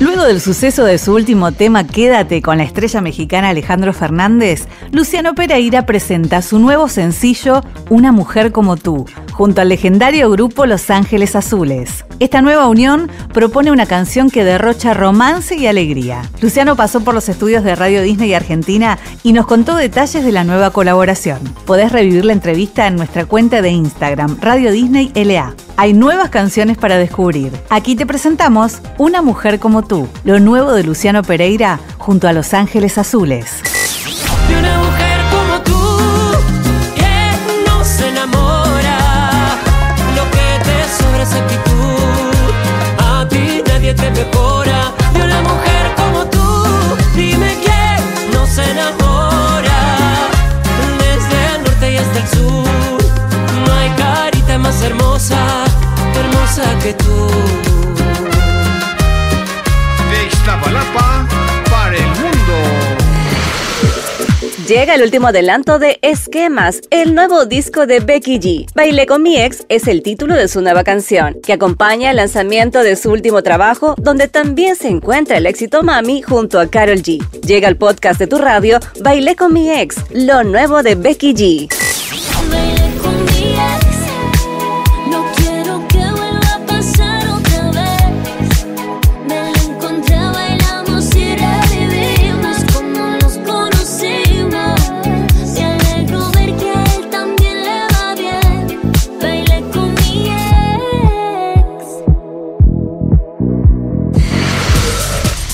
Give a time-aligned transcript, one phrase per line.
[0.00, 5.34] Luego del suceso de su último tema Quédate con la estrella mexicana Alejandro Fernández, Luciano
[5.34, 11.34] Pereira presenta su nuevo sencillo Una mujer como tú, junto al legendario grupo Los Ángeles
[11.34, 12.04] Azules.
[12.20, 16.22] Esta nueva unión propone una canción que derrocha romance y alegría.
[16.40, 20.44] Luciano pasó por los estudios de Radio Disney Argentina y nos contó detalles de la
[20.44, 21.38] nueva colaboración.
[21.66, 25.54] Podés revivir la entrevista en nuestra cuenta de Instagram, Radio Disney LA.
[25.76, 27.52] Hay nuevas canciones para descubrir.
[27.70, 29.87] Aquí te presentamos Una mujer como tú,
[30.24, 33.77] lo nuevo de Luciano Pereira junto a Los Ángeles Azules.
[64.68, 68.66] Llega el último adelanto de Esquemas, el nuevo disco de Becky G.
[68.74, 72.82] Bailé con mi ex es el título de su nueva canción, que acompaña el lanzamiento
[72.82, 77.18] de su último trabajo, donde también se encuentra el éxito Mami junto a Carol G.
[77.46, 81.87] Llega el podcast de tu radio, Bailé con mi ex, lo nuevo de Becky G.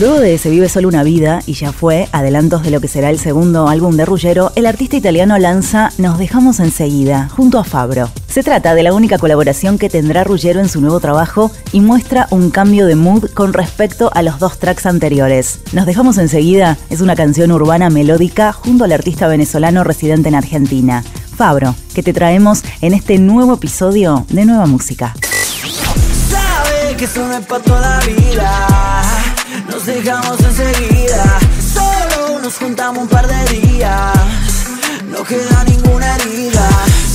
[0.00, 3.10] Luego de Se vive solo una vida y ya fue, adelantos de lo que será
[3.10, 8.08] el segundo álbum de Ruggero, el artista italiano lanza Nos dejamos enseguida, junto a Fabro.
[8.26, 12.28] Se trata de la única colaboración que tendrá Ruggero en su nuevo trabajo y muestra
[12.30, 15.60] un cambio de mood con respecto a los dos tracks anteriores.
[15.74, 21.04] Nos dejamos enseguida es una canción urbana melódica junto al artista venezolano residente en Argentina,
[21.36, 25.14] Fabro, que te traemos en este nuevo episodio de Nueva Música.
[29.70, 31.38] Nos dejamos enseguida.
[31.74, 34.12] Solo nos juntamos un par de días.
[35.08, 36.68] No queda ninguna herida.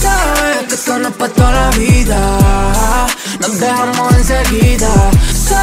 [0.00, 3.06] Sabes que esto no es para toda la vida.
[3.40, 4.90] Nos dejamos enseguida.
[5.48, 5.59] Solo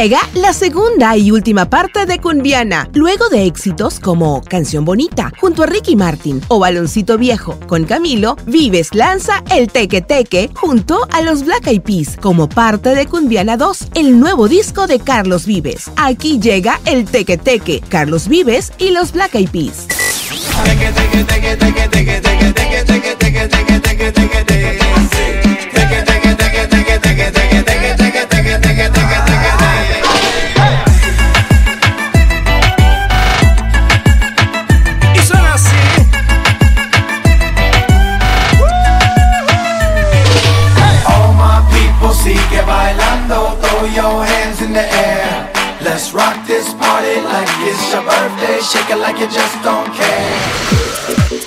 [0.00, 5.62] Llega la segunda y última parte de Cumbiana, luego de éxitos como Canción Bonita, junto
[5.62, 11.20] a Ricky Martin, o Baloncito Viejo, con Camilo, Vives lanza el Teque Teque junto a
[11.20, 15.90] los Black Eyed Peas, como parte de Cumbiana 2, el nuevo disco de Carlos Vives.
[15.96, 19.86] Aquí llega el Teque Teque, Carlos Vives y los Black Eyed Peas.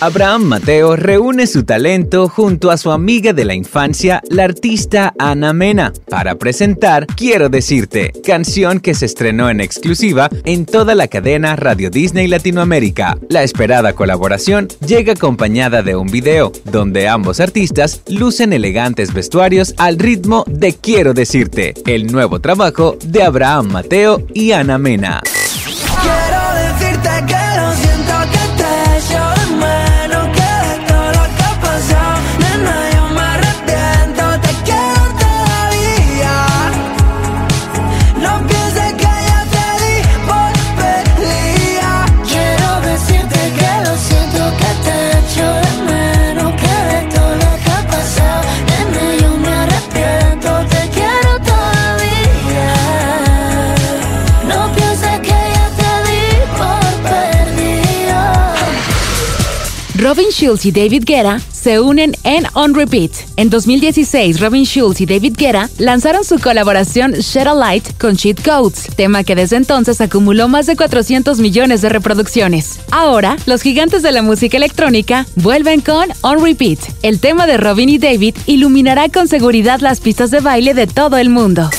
[0.03, 5.53] Abraham Mateo reúne su talento junto a su amiga de la infancia, la artista Ana
[5.53, 11.55] Mena, para presentar Quiero decirte, canción que se estrenó en exclusiva en toda la cadena
[11.55, 13.17] Radio Disney Latinoamérica.
[13.29, 19.99] La esperada colaboración llega acompañada de un video, donde ambos artistas lucen elegantes vestuarios al
[19.99, 25.21] ritmo de Quiero decirte, el nuevo trabajo de Abraham Mateo y Ana Mena.
[60.43, 63.11] Y David Guetta se unen en On Repeat.
[63.37, 68.43] En 2016, Robin Schulz y David Guetta lanzaron su colaboración Shed a Light con Cheat
[68.43, 72.81] Codes, tema que desde entonces acumuló más de 400 millones de reproducciones.
[72.91, 76.79] Ahora, los gigantes de la música electrónica vuelven con On Repeat.
[77.03, 81.15] El tema de Robin y David iluminará con seguridad las pistas de baile de todo
[81.15, 81.69] el mundo.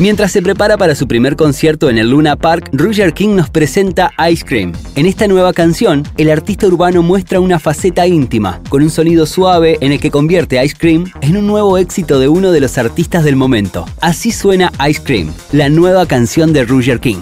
[0.00, 4.10] Mientras se prepara para su primer concierto en el Luna Park, Roger King nos presenta
[4.30, 4.72] Ice Cream.
[4.94, 9.76] En esta nueva canción, el artista urbano muestra una faceta íntima, con un sonido suave
[9.82, 13.24] en el que convierte Ice Cream en un nuevo éxito de uno de los artistas
[13.24, 13.84] del momento.
[14.00, 17.20] Así suena Ice Cream, la nueva canción de Roger King.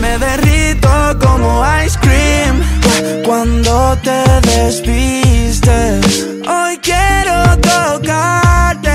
[0.00, 0.88] Me derrito
[1.20, 6.26] como ice cream cuando te despistes.
[6.48, 8.90] Hoy quiero tocarte,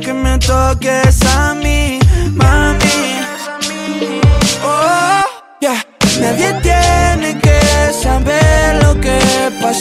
[0.00, 1.69] que me toques a mí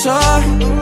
[0.05, 0.78] pasó.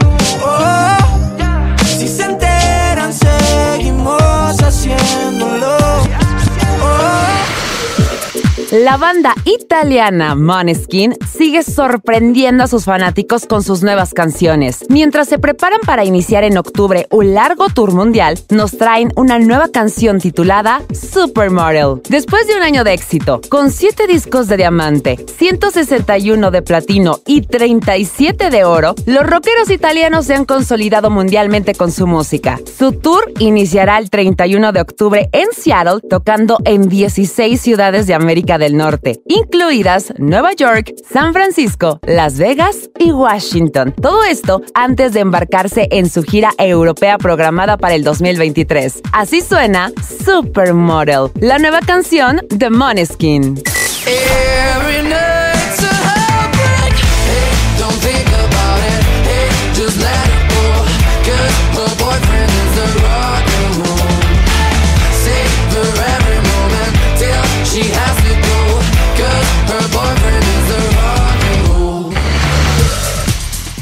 [8.88, 14.86] La banda italiana Måneskin sigue sorprendiendo a sus fanáticos con sus nuevas canciones.
[14.88, 19.68] Mientras se preparan para iniciar en octubre un largo tour mundial, nos traen una nueva
[19.68, 22.00] canción titulada Supermodel.
[22.08, 27.42] Después de un año de éxito, con 7 discos de diamante, 161 de platino y
[27.42, 32.58] 37 de oro, los rockeros italianos se han consolidado mundialmente con su música.
[32.78, 38.56] Su tour iniciará el 31 de octubre en Seattle, tocando en 16 ciudades de América
[38.56, 38.77] del Norte,
[39.26, 43.94] incluidas Nueva York, San Francisco, Las Vegas y Washington.
[44.00, 49.02] Todo esto antes de embarcarse en su gira europea programada para el 2023.
[49.12, 49.92] Así suena
[50.24, 53.60] Supermodel, la nueva canción de Måneskin.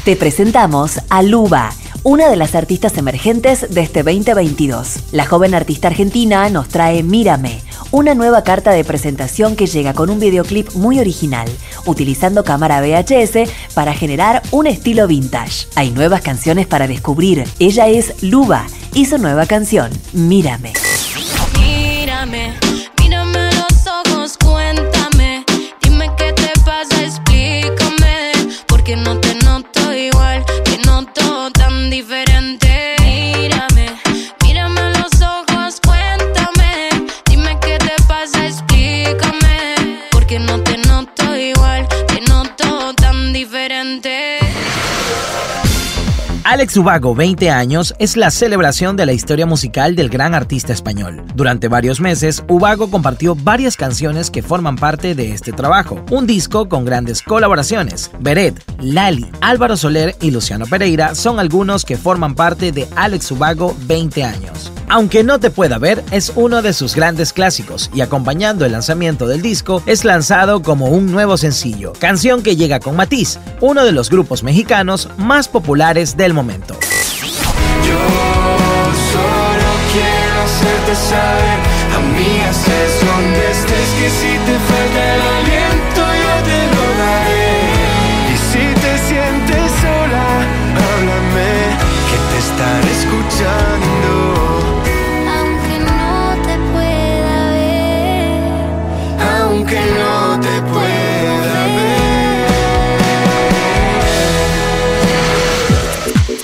[0.07, 1.69] Te presentamos a Luba,
[2.01, 4.99] una de las artistas emergentes de este 2022.
[5.11, 7.59] La joven artista argentina nos trae Mírame,
[7.91, 11.49] una nueva carta de presentación que llega con un videoclip muy original,
[11.85, 15.67] utilizando cámara VHS para generar un estilo vintage.
[15.75, 17.43] Hay nuevas canciones para descubrir.
[17.59, 20.71] Ella es Luba y su nueva canción, Mírame.
[21.59, 22.53] Mírame,
[46.49, 51.21] Alex Ubago, 20 años, es la celebración de la historia musical del gran artista español.
[51.35, 56.05] Durante varios meses, Ubago compartió varias canciones que forman parte de este trabajo.
[56.09, 58.11] Un disco con grandes colaboraciones.
[58.21, 63.75] Beret, Lali, Álvaro Soler y Luciano Pereira son algunos que forman parte de Alex Ubago
[63.81, 64.71] 20 años.
[64.89, 69.27] Aunque no te pueda ver, es uno de sus grandes clásicos y acompañando el lanzamiento
[69.27, 73.91] del disco es lanzado como un nuevo sencillo, canción que llega con Matiz, uno de
[73.91, 76.75] los grupos mexicanos más populares del momento.
[77.85, 77.99] Yo
[79.11, 81.59] solo quiero hacerte saber,
[81.93, 86.26] amigas, es donde estés, que si te falta el aliento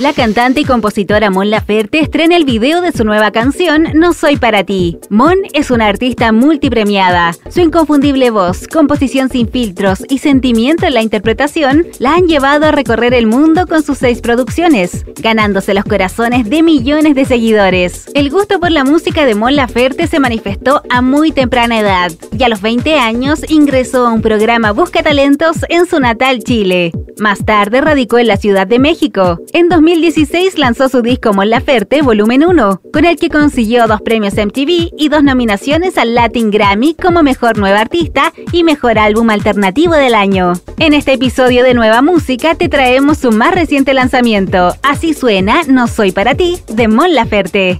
[0.03, 4.36] La cantante y compositora Mon Laferte estrena el video de su nueva canción No Soy
[4.36, 4.98] Para Ti.
[5.10, 7.31] Mon es una artista multipremiada.
[7.50, 12.74] Su inconfundible voz, composición sin filtros y sentimiento en la interpretación la han llevado a
[12.74, 18.07] recorrer el mundo con sus seis producciones, ganándose los corazones de millones de seguidores.
[18.13, 22.43] El gusto por la música de Mon Laferte se manifestó a muy temprana edad y
[22.43, 26.91] a los 20 años ingresó a un programa Busca Talentos en su natal Chile.
[27.19, 29.39] Más tarde radicó en la Ciudad de México.
[29.53, 34.34] En 2016 lanzó su disco Mon Laferte Volumen 1, con el que consiguió dos premios
[34.34, 39.94] MTV y dos nominaciones al Latin Grammy como Mejor Nueva Artista y Mejor Álbum Alternativo
[39.94, 40.54] del Año.
[40.80, 44.76] En este episodio de Nueva Música te traemos su más reciente lanzamiento.
[44.82, 47.80] Así suena No Soy Para Ti, de Mon Laferte.